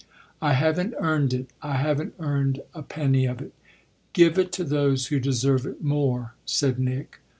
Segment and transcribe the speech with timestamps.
[0.41, 3.53] "I haven't earned it I haven't earned a penny of it.
[4.13, 7.19] Give it to those who deserve it more," said Nick.